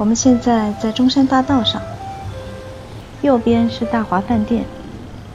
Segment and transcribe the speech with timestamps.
[0.00, 1.82] 我们现在在中山大道上，
[3.20, 4.64] 右边是大华饭店，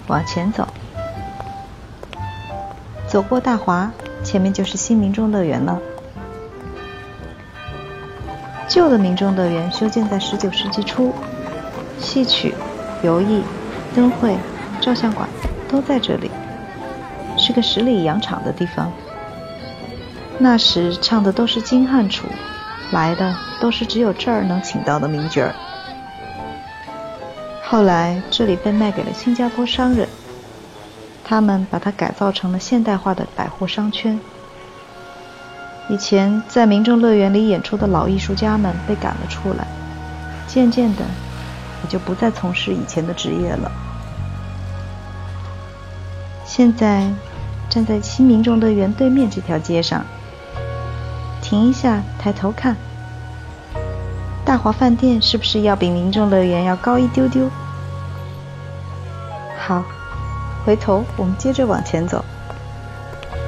[0.07, 0.67] 往前走，
[3.07, 3.91] 走过大华，
[4.23, 5.79] 前面就是新民众乐园了。
[8.67, 11.13] 旧的民众乐园修建在十九世纪初，
[11.99, 12.55] 戏曲、
[13.03, 13.43] 游艺、
[13.95, 14.35] 灯会、
[14.81, 15.29] 照相馆
[15.69, 16.31] 都在这里，
[17.37, 18.91] 是个十里洋场的地方。
[20.39, 22.25] 那时唱的都是京汉楚。
[22.95, 25.53] 来的都是只有这儿能请到的名角儿。
[27.61, 30.07] 后来这里被卖给了新加坡商人，
[31.21, 34.17] 他们把它改造成了现代化的百货商圈。
[35.89, 39.67] 以前在民众乐园里演出的老艺术家们被赶了出来，
[40.47, 41.01] 渐渐的
[41.83, 43.69] 也就不再从事以前的职业了。
[46.45, 47.11] 现在
[47.69, 50.05] 站在新民众乐园对面这条街上。
[51.47, 52.75] 停一下，抬头看，
[54.43, 57.47] 大华饭店是不是要比民众乐园要高一丢丢？
[59.55, 59.83] 好，
[60.65, 62.25] 回头我们接着往前走。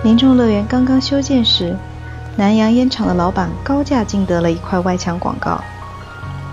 [0.04, 1.76] 民众乐园刚刚修建时，
[2.36, 5.60] 南洋烟厂的老板高价竞得了一块外墙广告，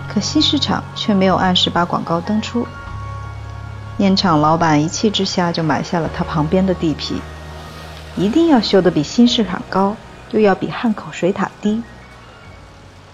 [0.09, 2.67] 可惜市场却没有按时把广告登出。
[3.99, 7.21] 烟厂老板一气之下就买下了他旁边的地皮，
[8.17, 9.95] 一定要修得比新市场高。
[10.35, 11.81] 又要比汉口水塔低，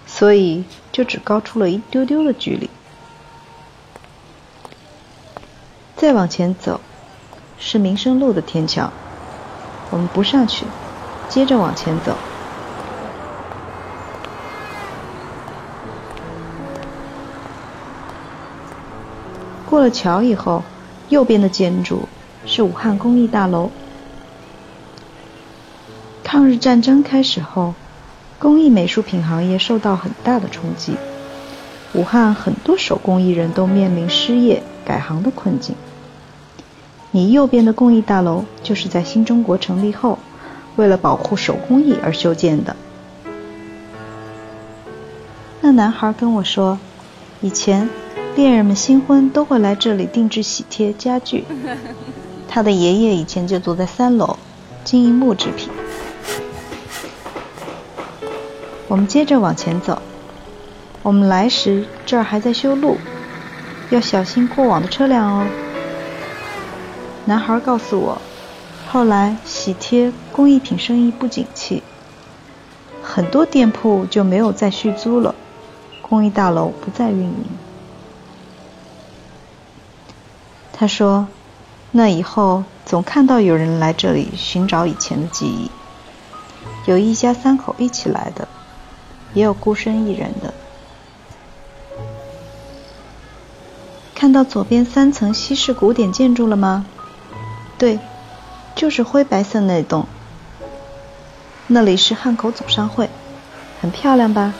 [0.07, 2.67] 所以就只高出了一丢丢的距离。
[5.95, 6.81] 再往前走，
[7.59, 8.91] 是民生路的天桥，
[9.91, 10.65] 我们不上去，
[11.29, 12.17] 接着往前走。
[19.69, 20.63] 过了桥以后，
[21.09, 22.09] 右边的建筑
[22.47, 23.69] 是武汉工艺大楼。
[26.31, 27.73] 抗日战争开始后，
[28.39, 30.93] 工艺美术品行业受到很大的冲击，
[31.91, 35.75] 武汉很多手工艺人都面临失业、改行的困境。
[37.11, 40.19] 你右边的工艺大楼就是在新中国成立后，
[40.77, 42.77] 为了保护手工艺而修建的。
[45.59, 46.79] 那男孩跟我说，
[47.41, 47.89] 以前
[48.37, 51.43] 恋人们新婚都会来这里定制喜帖、家具。
[52.47, 54.37] 他的爷爷以前就坐在三楼，
[54.85, 55.67] 经营木制品。
[58.91, 60.01] 我们接着往前走。
[61.01, 62.97] 我们来时这儿还在修路，
[63.89, 65.47] 要小心过往的车辆哦。
[67.23, 68.21] 男孩告诉我，
[68.89, 71.81] 后来喜贴工艺品生意不景气，
[73.01, 75.35] 很多店铺就没有再续租了，
[76.01, 77.45] 工艺大楼不再运营。
[80.73, 81.27] 他说，
[81.91, 85.71] 那以后总看到有人来这里寻找以前的记忆，
[86.87, 88.45] 有一家三口一起来的。
[89.33, 90.53] 也有孤身一人的。
[94.13, 96.85] 看到左边三层西式古典建筑了吗？
[97.77, 97.99] 对，
[98.75, 100.05] 就是灰白色那栋。
[101.65, 103.09] 那里是汉口总商会，
[103.81, 104.53] 很漂亮吧？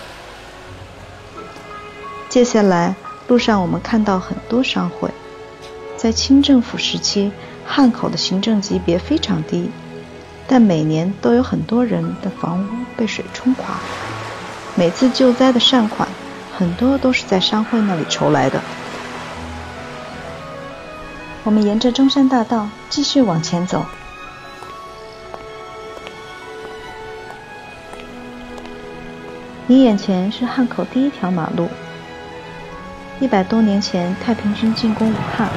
[2.30, 2.96] 接下来
[3.28, 5.12] 路上我们看到很多商会。
[5.96, 7.32] 在清政府时期，
[7.64, 9.70] 汉口的行政级别非常低，
[10.48, 12.68] 但每年都有很多人的房屋
[12.98, 13.76] 被水冲垮。
[14.76, 16.08] 每次救灾的善款，
[16.58, 18.60] 很多都是在商会那里筹来的。
[21.44, 23.84] 我们沿着中山大道继续往前走，
[29.68, 31.68] 你眼前是汉口第一条马路。
[33.20, 35.50] 一百多年前，太平军进攻武汉，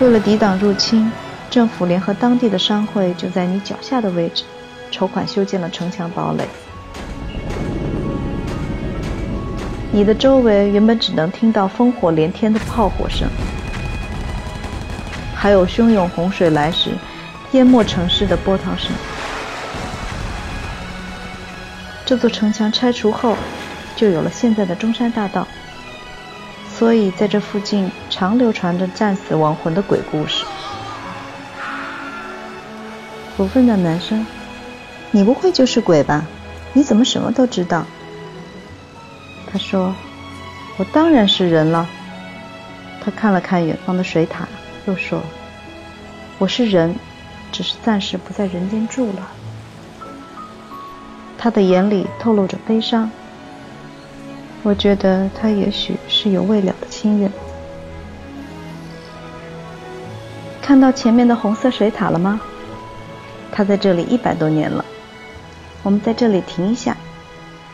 [0.00, 1.10] 为了抵挡入侵，
[1.50, 4.44] 政府联合当地的商会就在你脚下的位置
[4.90, 6.46] 筹款修建了城墙堡垒。
[9.94, 13.28] 你的周围原本只能听到烽火连天的炮火声，
[15.32, 16.90] 还有汹涌洪水来时
[17.52, 18.90] 淹没城市的波涛声。
[22.04, 23.36] 这座城墙拆除后，
[23.94, 25.46] 就有了现在的中山大道，
[26.68, 30.44] 所以在这附近常流传着战死亡魂的鬼故事。
[33.36, 34.26] 我问那男生
[35.12, 36.26] ：“你不会就是鬼吧？
[36.72, 37.86] 你怎么什么都知道？”
[39.54, 39.94] 他说
[40.76, 41.88] ：“我当然是人了。”
[43.00, 44.48] 他看了看远方的水塔，
[44.84, 45.22] 又说
[46.38, 46.96] ：“我是人，
[47.52, 49.30] 只是暂时不在人间住了。”
[51.38, 53.08] 他的眼里透露着悲伤。
[54.64, 57.30] 我觉得他也许是有未了的心愿。
[60.60, 62.40] 看到前面的红色水塔了吗？
[63.52, 64.84] 它在这里一百多年了。
[65.84, 66.96] 我们在这里停一下，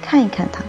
[0.02, 0.62] 看一看它。